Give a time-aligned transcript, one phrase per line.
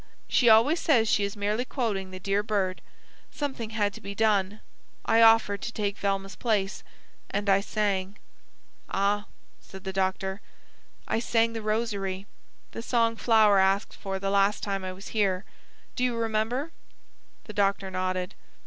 [0.27, 2.81] She always says she is merely quoting `the dear bird.'
[3.29, 4.59] Something had to be done.
[5.05, 6.81] I offered to take Velma's place;
[7.29, 8.17] and I sang."
[8.89, 9.27] "Ah,"
[9.59, 10.41] said the doctor.
[11.07, 12.25] "I sang The Rosary
[12.71, 15.45] the song Flower asked for the last time I was here.
[15.95, 16.71] Do you remember?"
[17.43, 18.33] The doctor nodded.